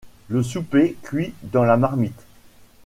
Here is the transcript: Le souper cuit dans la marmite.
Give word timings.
Le 0.29 0.41
souper 0.41 0.97
cuit 1.03 1.31
dans 1.43 1.63
la 1.63 1.77
marmite. 1.77 2.25